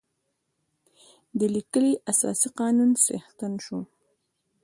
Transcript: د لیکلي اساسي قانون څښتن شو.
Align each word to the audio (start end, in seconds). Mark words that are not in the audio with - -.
د 1.39 1.41
لیکلي 1.55 1.93
اساسي 2.11 2.49
قانون 2.59 2.89
څښتن 3.03 3.53
شو. 3.65 3.79